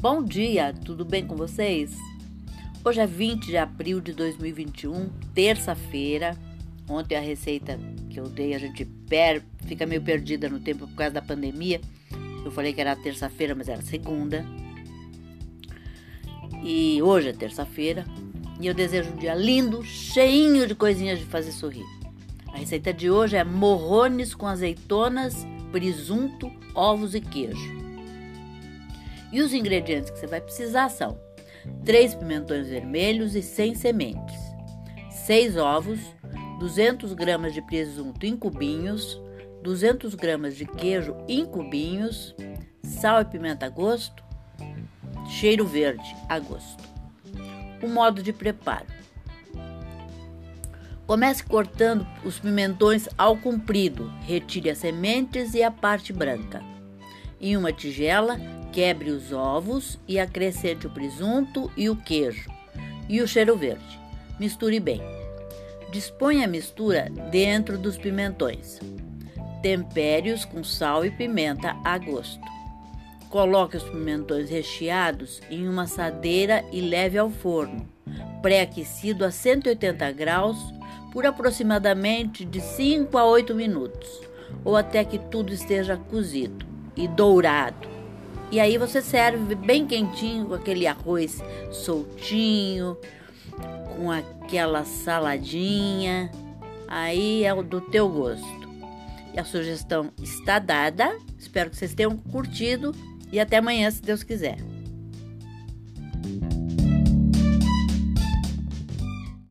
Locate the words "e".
16.64-17.02, 18.58-18.66, 27.14-27.20, 29.32-29.40, 33.34-33.42, 43.20-43.24, 55.54-55.62, 60.06-60.18, 61.76-61.90, 63.08-63.20, 71.04-71.10, 76.72-76.80, 86.96-87.08, 88.50-88.58, 99.32-99.38, 103.30-103.38